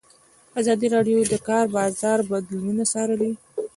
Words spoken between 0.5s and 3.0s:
ازادي راډیو د د کار بازار بدلونونه